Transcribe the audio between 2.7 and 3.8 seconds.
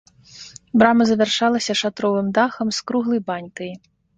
з круглай банькай.